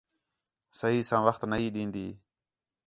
[0.79, 2.07] صحیح ساں وخت نہ ہی ݙین٘دی